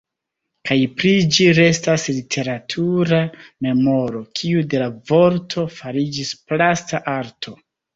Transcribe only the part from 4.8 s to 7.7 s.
la vorto fariĝis plasta arto.